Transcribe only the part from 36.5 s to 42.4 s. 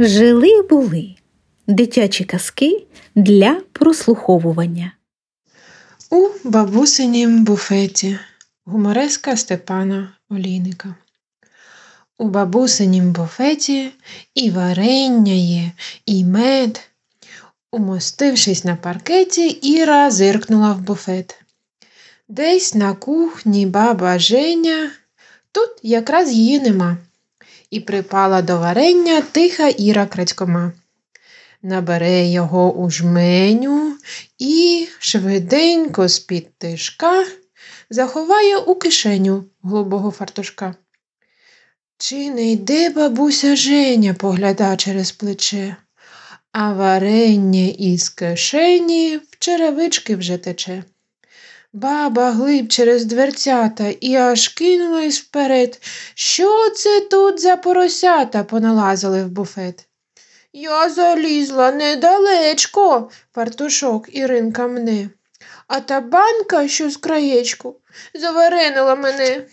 тишка заховає у кишеню голубого фартушка. Чи